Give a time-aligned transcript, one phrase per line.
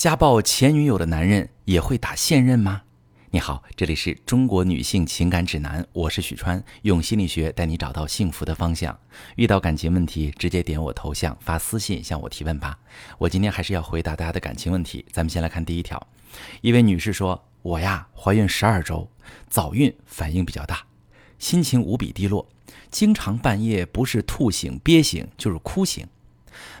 [0.00, 2.80] 家暴前女友的男人也会打现任吗？
[3.32, 8.98] 你好，这里是中国女性情感指南，我是许川，用心理学带你找到幸福的方向。
[9.36, 12.78] 遇到感情问题，直接点我头像发私信向我提问吧。
[13.18, 15.04] 我今天还是要回答大家的感情问题。
[15.12, 16.08] 咱们先来看第一条，
[16.62, 19.06] 一位女士说：“我呀，怀孕十二周，
[19.50, 20.86] 早孕，反应比较大，
[21.38, 22.48] 心情无比低落，
[22.90, 26.06] 经常半夜不是吐醒憋醒，就是哭醒。”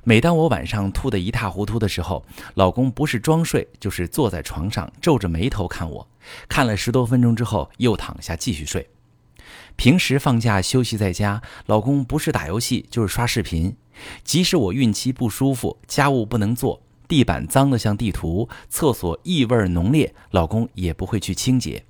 [0.04, 2.24] 每当我晚上吐得一塌糊涂的时候，
[2.54, 6.08] 老公不是装睡，就是坐在床上皱着眉头看我，
[6.48, 8.88] 看了十多分钟之后又躺下继续睡。
[9.76, 13.76] 平时放假休息在家，老公不是打游戏就是刷视频。
[14.24, 21.84] 即使我孕期不舒服，家务不能做，地板脏得像地图，厕所异味浓烈，老公也不会去清洁。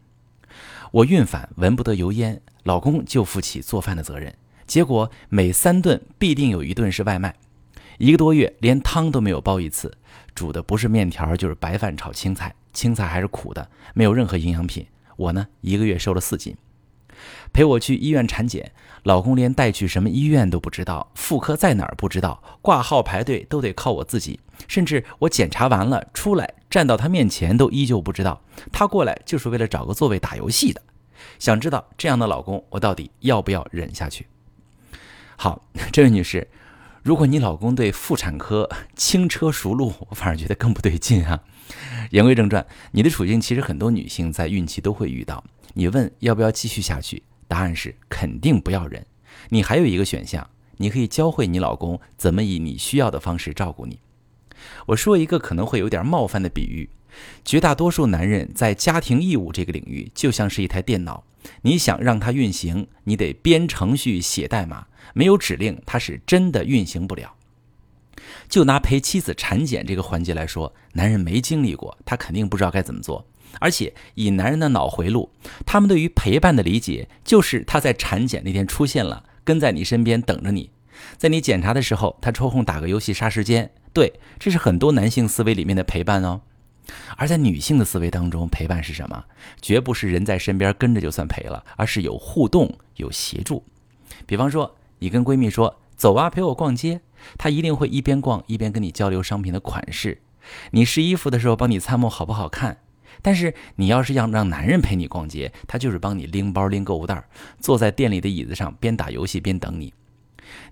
[0.90, 4.34] 我孕反闻不得油烟，老公就负起做饭的责任，
[4.66, 7.34] 结果每三顿必定有一顿是外卖。
[8.00, 9.92] 一个多月，连汤都没有煲一次，
[10.34, 14.86] 煮的不是面条就是白饭炒青菜，青菜还是苦的，没有任何营养品。
[15.16, 16.56] 我呢，一个月瘦了四斤。
[17.52, 28.40] 陪我去医院产检，老公连带去什么医院都不知道，妇科在哪儿不知道，挂号排队都得靠我自己，甚至我检查完了出来站到他面前都依旧不知道。
[28.72, 30.80] 他过来就是为了找个座位打游戏的。
[31.38, 34.26] 想知道这样的老公，我到底要不要忍下去？
[35.36, 36.48] 好，这位女士。
[37.02, 41.40] 如果你老公对妇产科 轻车熟路，我反而觉得更不对劲啊。
[42.10, 45.42] 言归正传，你的处境其实很多女性在孕期都会遇到。
[45.74, 49.06] 你问要不要继续下去，答案是肯定不要忍。
[49.48, 54.00] 你还有一个选项，你可以教会你老公怎么以你需要的方式照顾你。
[54.86, 56.90] 我说一个可能会有点冒犯的比喻：
[57.44, 61.24] 绝大多数男人在家庭义务这个领域，就像是一台电脑，
[61.62, 64.86] 你想让它运行，你得编程序、写代码。
[65.12, 67.34] 没有指令，它是真的运行不了。
[68.48, 73.26] 就拿陪妻子产检这个环节来说，男人没经历过，他肯定不知道该怎么做。
[73.58, 75.30] 而且以男人的脑回路，
[75.66, 80.70] 他们对于陪伴的理解就是他在产检那天出现了，跟在你身边等着你，
[81.16, 83.72] 在你检查的时候，他抽空打个游戏杀时间。
[83.92, 86.42] 对，这是很多男性思维里面的陪伴哦。
[87.16, 89.24] 而在女性的思维当中，陪伴是什么？
[89.60, 93.64] 绝不是人在身边跟着就算陪了，而是有互动、有协助。
[94.26, 94.76] 比方说。
[95.02, 97.00] 你跟闺蜜说走啊，陪我逛街，
[97.38, 100.20] 她一定会一边逛一边跟你交流商品的款式。
[100.72, 102.80] 你试衣服的时候帮你参谋好不好看。
[103.22, 107.24] 但是你要是要让男人陪你逛街，他就是帮你拎包拎购物袋，
[107.60, 109.94] 坐在店里的椅子上边打游戏边等你。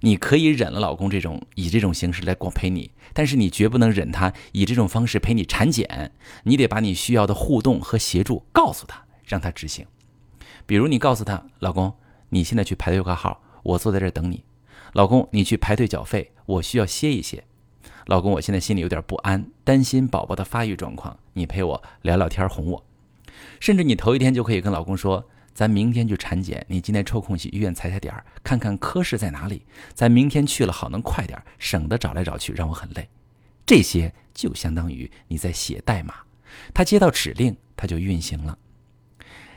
[0.01, 6.13] 你可以忍了老公这种以这种形式来光陪你，但是你绝不能忍他以这种方式陪你产检。
[6.45, 9.87] 你得把你需要的互动和协助告诉他，让他执行。
[10.67, 11.95] 比如你告诉他，老公，
[12.31, 13.43] 你现在去排队挂号。
[13.65, 14.45] 我坐在这儿等你，
[14.93, 17.45] 老公，你去排队缴费，我需要歇一歇。
[18.07, 22.85] 老公，我现在心里有点不安，担心宝宝的发育状况，你陪我聊聊天，哄我。
[23.61, 25.27] 甚至你头一天就可以跟老公说，
[25.59, 29.67] 咱明天去产检，你今天抽空去医院踩踩点儿，看看科室在哪里。
[29.93, 33.09] 咱明天去了好能快点，省得找来找去让我很累。
[33.67, 36.15] 这些就相当于你在写代码，
[36.73, 38.57] 他接到指令他就运行了。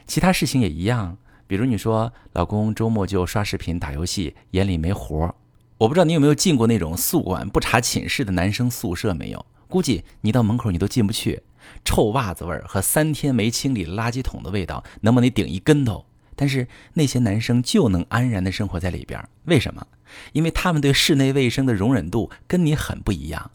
[0.07, 1.19] 其他事情也一样。
[1.45, 5.35] 比如你说老公周末就刷视频打游戏，眼里没活儿。
[5.78, 9.45] 我不知道你有没有进过那种宿管不查寝室的男生宿舍没有？
[9.67, 11.44] 估计你到门口你都进不去，
[11.83, 16.05] 臭袜子味儿和三天没清理垃圾桶的味道能把你顶一跟头。
[16.35, 19.85] 但是那些男生就能安然的生活在里边，为什么？
[20.33, 23.51] 因为他们对室内卫生的容忍度跟你很不一样。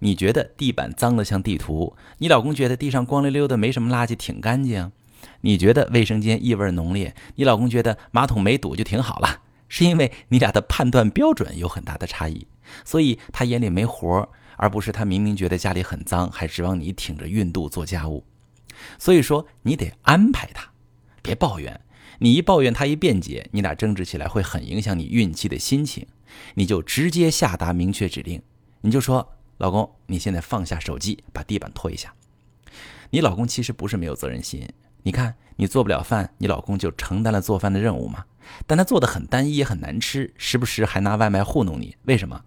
[0.00, 4.90] 你觉得地板脏得像地图，你老公觉得地上光溜溜的没什么垃圾，挺干净。
[5.42, 12.46] 你觉得卫生间异味浓烈，你老公觉得马桶没堵就挺好了，是因为你俩的判断标准有很大的差异，
[12.84, 18.24] 所以他眼里没活儿而不是他明明觉得家里很脏，还指望你挺着孕肚做家务。
[18.98, 20.70] 所以说，你得安排他，
[21.22, 21.80] 别抱怨。
[22.18, 26.06] 你一抱怨，他一辩解，你俩争执起来会很影响你孕期的心情。
[26.54, 28.42] 你就直接下达明确指令，
[28.82, 32.14] 你就说：“老公，你现在放下手机，把地板拖一下。”
[33.10, 34.68] 你老公其实不是没有责任心。
[35.02, 38.26] 你看，你做不了饭，你老公就承担了做饭的任务嘛。
[38.66, 41.96] 但他做的很单一，也很难吃，时不时还拿外卖糊弄你。
[42.04, 42.44] 为什么？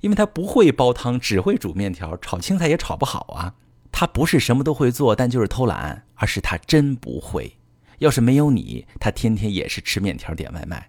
[0.00, 3.54] 因为他不会煲汤，只会煮面条，炒青菜也炒不好啊。
[3.90, 7.58] 他不是什么都会做，但就是偷懒，而是他真不会。
[7.98, 10.88] 要是没有你，他天天也是吃面条点外卖。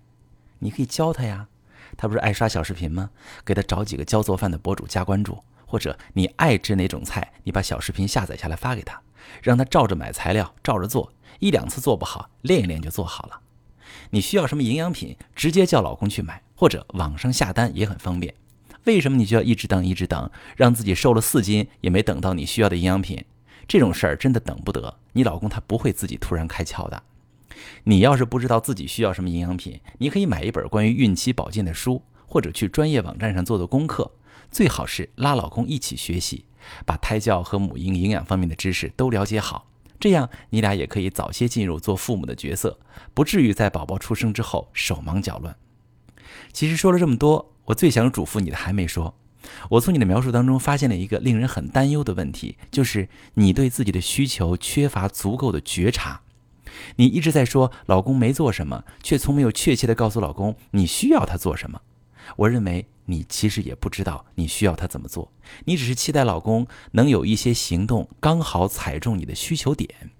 [0.60, 1.48] 你可以教他呀，
[1.98, 3.10] 他不是爱刷小视频吗？
[3.46, 9.00] 给他找几个教做饭的博主加关注，或者你爱吃哪种菜，你把小视频下载下来发给他。
[9.42, 13.40] 让他照着买材料，照着做，一两次做不好，练一练就做好了。
[14.10, 18.34] 你需要什么营养品，直接叫老公去买，或者网上下单也很方便。
[18.86, 23.24] 为什么你就要一直等一直等，让自己瘦了四斤也没等到你需要的营养品？
[23.68, 27.04] 这种事儿真的等不得，你老公他不会自己突然开窍的。
[27.86, 34.12] 你要是不知道自己需要什么营养品，你可以买一本关于孕期保健的书，或者去专业网站上做做功课，
[34.52, 36.46] 最好是拉老公一起学习，
[36.86, 39.70] 把胎教和母婴营养方面的知识都了解好。
[39.98, 42.78] 这样，你俩也可以早些进入做父母的角色，
[43.14, 45.56] 不至于在宝宝出生之后手忙脚乱。
[46.52, 49.16] 其实说了这么多，我最想嘱咐你的还没说。
[49.70, 56.22] 我从你的描述当中发现了一个令人很担忧的问题，就是你对自己的需求缺乏足够的觉察。
[56.96, 61.82] 你一直在说老公没做什么，却从没有确切的告诉老公你需要他做什么。
[62.38, 65.32] 我认为你其实也不知道你需要他怎么做，
[65.66, 70.12] 你只是期待老公能有一些行动，刚好踩中你的需求点。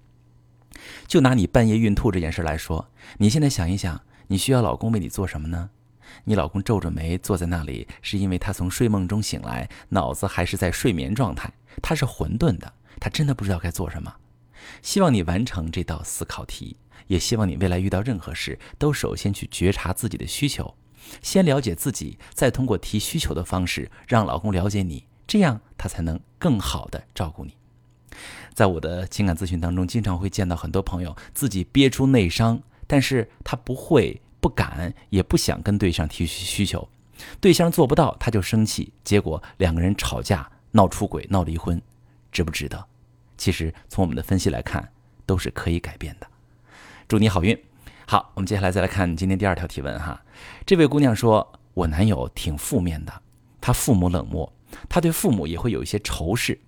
[1.06, 5.70] 就拿你半夜孕吐这件事来说，你现在想一想，你需要老公为你做什么呢？
[6.24, 11.52] 你老公皱着眉坐在那里，是因为他从睡梦中醒来，脑子还是在睡眠状态，
[11.82, 14.14] 他是混沌的，他真的不知道该做什么。
[14.80, 20.74] 希望你完成这道思考题，也希望你未来遇到任何事，都首先去觉察自己的需求。
[21.20, 27.54] 先了解自己，再通过提需求的方式让老公了解你，这样他才能更好的照顾你。
[28.54, 36.86] 在我的情感咨询当中，经常会见到很多朋友自己憋出内伤，但是他不会、不敢、也不想跟对象提需求，
[37.40, 41.80] 对象做不到他就生气，结果两个人吵架、闹出轨、闹离婚，
[42.30, 42.84] 值不值得？
[43.38, 44.86] 其实从我们的分析来看，
[45.24, 46.26] 都是可以改变的。
[47.08, 47.58] 祝你好运。
[48.06, 50.22] 好，我们接下来再来看今天第二条提问哈。
[50.66, 53.22] 这位姑娘说：“我男友挺负面的，
[53.62, 54.52] 他父母冷漠，
[54.90, 56.60] 他对父母也会有一些仇视。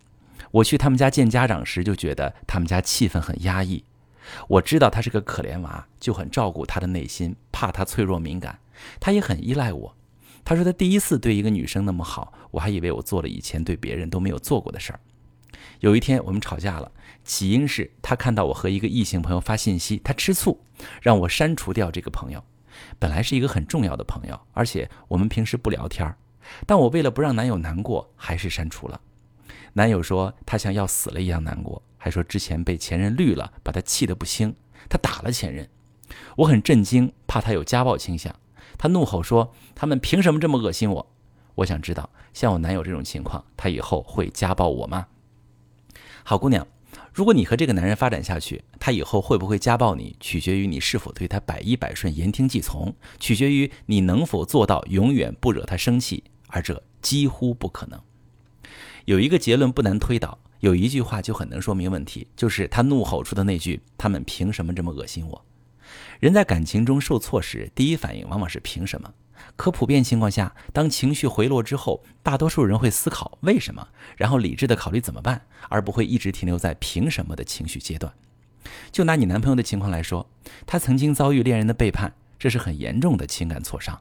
[0.51, 3.85] 我去他们家见家长时，就觉得他们家气氛很压抑。
[4.49, 8.59] 我知道他是个可怜娃，就很照顾他的内心，怕他脆弱敏感。
[9.01, 9.97] 他也很依赖我。
[10.45, 15.01] 他说他第一次对一个女生那么好，我还以为我做了以前对别人都没有做过的事儿。
[15.81, 16.91] 有一天我们吵架了。”
[17.27, 20.61] 起因是他看到我和一个异性朋友发信息，他吃醋，
[21.03, 22.41] 让我删除掉这个朋友。
[23.01, 26.17] 本来是一个很重要的朋友，而且我们平时不聊天儿
[26.67, 29.01] 但我为了不让男友难过，还是删除了。
[29.73, 34.55] 男友说他像要死了一样难过，还说之前被前任绿了，把他气得不轻，
[34.89, 35.69] 他打了前任。
[36.37, 38.33] 我很震惊，怕他有家暴倾向。
[38.79, 41.13] 他怒吼说：“他们凭什么这么恶心我？”
[41.57, 45.09] 我想知道，像我男友这种情况，他以后会家暴我吗？
[46.23, 46.65] 好姑娘。
[47.13, 58.01] 如果你和这个男人发展下去，他以后会不会家暴你，取决于你是否对他百依百顺、言听计从，取决于你能否做到永远不惹他生气，而这几乎不可能。
[59.07, 65.45] 有一个结论不难推导，有一句话就很能说明问题，就是他怒吼出的那句：“他们凭什么这么恶心我？”
[66.19, 69.13] 人在感情中受挫时，第一反应往往是凭什么？
[69.55, 73.87] 可普遍情况下，当情绪回落之后，大多数人会思考为什么，
[74.17, 78.13] 然后理智的考虑怎么办，而不会一直停留在凭什么的情绪阶段。
[78.91, 80.29] 就拿你男朋友的情况来说，
[80.67, 84.01] 他曾经遭遇恋人的背叛，这是很严重的情感挫伤。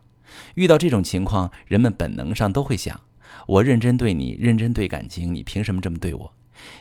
[0.56, 3.00] 遇到这种情况，人们本能上都会想：
[3.46, 6.34] 我认真对你，认真对感情，你凭什么这么对我？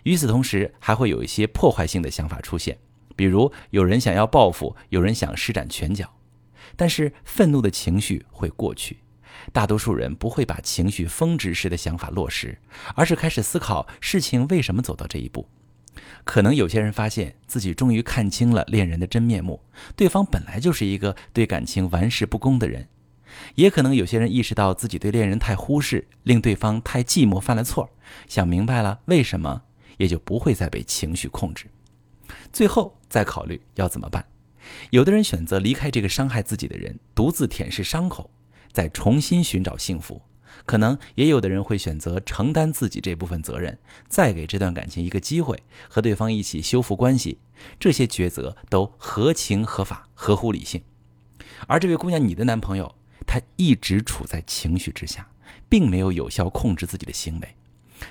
[0.05, 2.79] 与此同时，还会有一些破坏性的想法出现，
[3.17, 6.13] 比如有人想要报复，有人想施展拳脚。
[6.77, 8.99] 但是愤怒的情绪会过去，
[9.53, 12.59] 大多数人不会把情绪峰值时的想法落实，
[12.95, 15.49] 而是开始思考事情为什么走到这一步。
[16.25, 19.61] 可能有些人发现自己终于看清了恋人的真面目，
[19.95, 22.85] 对方本来就是一个对感情玩世不恭的人；
[23.55, 27.91] 也可能有些人意识到自己对恋人太忽视，令对方太寂寞，犯了错，
[28.27, 29.63] 想明白了为什么，
[29.99, 31.67] 也就不会再被情绪控制，
[32.53, 34.25] 最后再考虑要怎么办。
[34.91, 38.31] 有的人选择离开这个伤害自己的人，独自舔舐伤口，
[38.73, 40.23] 再重新寻找幸福。
[40.67, 43.77] 可能也有的人会选择承担自己这部分责任，
[44.09, 47.39] 再给这段感情一个机会，和对方一起修复关系。
[47.79, 50.83] 这些抉择都合情合法，合乎理性。
[51.67, 52.95] 而这位姑娘，你的男朋友，
[53.27, 55.29] 他一直处在情绪之下，
[55.69, 57.57] 并没有有效控制自己的行为。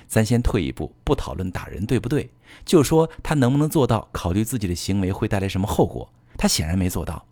[0.06, 2.30] 咱先退一步，不讨论打人对不对，
[2.64, 6.12] 就说他能不能做到考虑自己的行为会带来什么后果。
[6.36, 7.26] 他显然没做到，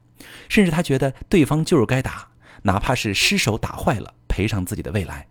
[0.49, 2.29] 甚至他觉得对方就是该打，
[2.63, 5.27] 哪怕是失手打坏了，赔偿自己的未来。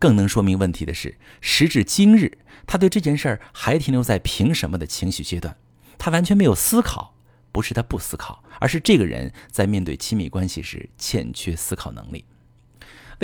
[0.00, 5.56] 更能说明问题的是，时至今日，他对这件事儿还停留在凭什么的情绪阶段，
[5.96, 7.14] 他完全没有思考，
[7.52, 12.24] 不是他不思考，而是这个人在面对亲密关系时欠缺思考能力。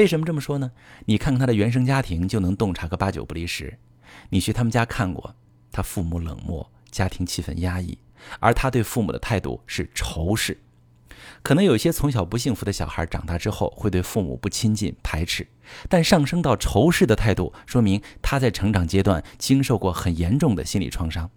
[0.00, 0.72] 为什么这么说呢？
[1.04, 3.76] 你看看他的原生家庭，就能洞察个八九不离十。
[4.30, 5.34] 你去他们家看过，
[5.70, 7.98] 他父母冷漠，家庭气氛压抑。
[8.38, 10.56] 而他对父母的态度是仇视，
[11.42, 15.46] 可能有些从小不幸福的小孩，长大之后会对父母不亲近、排斥，
[15.86, 21.30] 但上升到仇视的态度，说明他在成长阶段经受过很严重的心理创伤。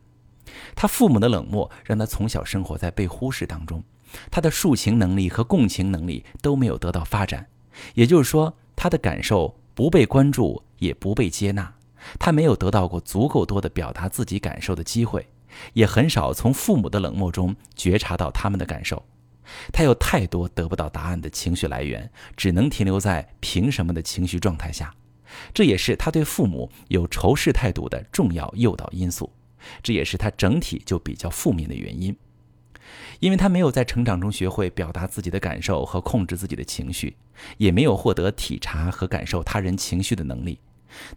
[0.73, 3.83] 他父母的冷漠让他从小生活在被忽视当中，
[4.31, 7.47] 他的抒情能力和共情能力都没有得到发展，
[7.93, 11.73] 也就是说，他的感受不被关注，也不被接纳，
[12.19, 15.27] 他没有得到过足够多的表达自己感受的机会，
[15.73, 19.03] 也很少从父母的冷漠中觉察到他们的感受。
[19.73, 24.95] 他有太多得不到答案的情绪来源，只能停留在凭什么的情绪状态下，
[25.53, 29.31] 这也是他对父母有仇视态度的重要诱导因素。
[29.81, 32.15] 这也是他整体就比较负面的原因，
[33.19, 37.15] 因为他没有在成长中学会表达自己的感受和控制自己的情绪，
[37.57, 40.59] 也没有获得体察和感受他人情绪的能力。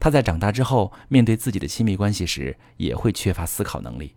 [0.01, 4.15] 他在长大之后，面对自己的亲密关系时，也会缺乏思考能力。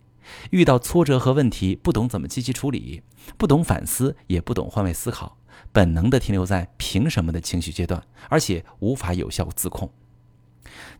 [0.51, 3.01] 遇到挫折和问题，不懂怎么积极处理，
[3.37, 5.37] 不懂反思，也不懂换位思考，
[5.71, 9.91] 本能的停留在凭什么的情绪阶段，而且无法有效自控。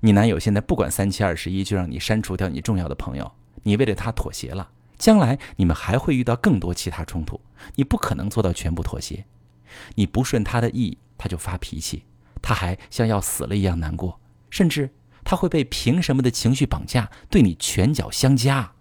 [0.02, 3.32] 你男友现在不管三七二十一就让你删除掉你重要的朋友，
[3.64, 7.42] 你为了他妥协了，将来你们还会遇到更多其他冲突，
[7.76, 9.26] 你不可能做到全部妥协。
[9.96, 12.04] 你不顺他的意，他就发脾气，
[12.42, 14.92] 他还像要死了一样难过，甚至
[15.24, 18.74] 他会被凭什么的情绪绑架，对你拳脚相加。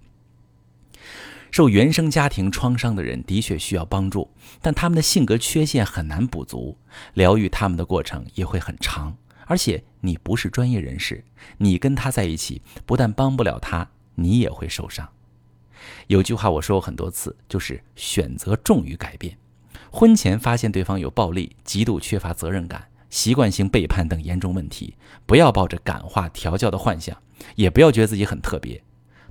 [1.51, 6.77] 受原生家庭创伤的人的确需要帮助，但他们的性格缺陷很难补足，
[7.15, 9.17] 疗愈他们的过程也会很长。
[9.47, 11.25] 而且你不是专业人士，
[11.57, 15.09] 你跟他在一起不但帮不了他，你也会受伤。
[16.07, 19.37] 有句话我说过很多次，就是选择重于改变。
[19.91, 24.95] 婚前发现对方有暴力、极度缺乏责任感、习惯性背叛等严重问题，
[25.25, 27.17] 不要抱着感化调教的幻想，
[27.57, 28.83] 也不要觉得自己很特别，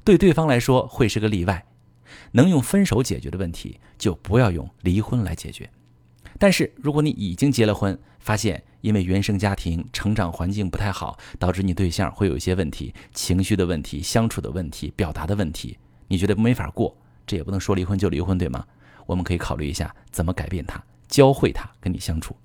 [0.04, 1.66] 对对方来说会是个例外。
[2.32, 5.70] 能用分手解决的问题，就不要用离婚来解决。
[6.40, 15.78] 但是如果你已经结了婚，发现因为原生家庭成长环境不太好，导致你对象会有一些问题，情绪的问题、相处的问题、表达的问题，
[16.08, 16.96] 你觉得没法过，
[17.26, 18.66] 这也不能说离婚就离婚，对吗？
[19.06, 22.36] 我们可以考虑一下怎么改变他，教会他跟你相处。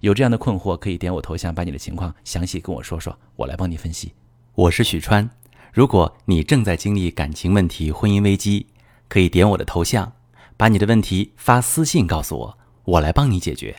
[0.00, 4.12] 有这样的困惑，可以点我头像，把你的情况详细跟我说说，我来帮你分析。
[4.54, 5.28] 我是许川，
[5.72, 8.66] 如果你正在经历感情问题、婚姻危机，
[9.08, 10.12] 可以点我的头像，
[10.56, 13.74] 把你的问题发私信告诉我，我来帮你解决。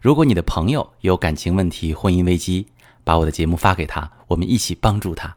[0.00, 2.68] 如果你的朋友有感情问题、婚姻危机，
[3.02, 5.36] 把我的节目发给他，我们一起帮助他。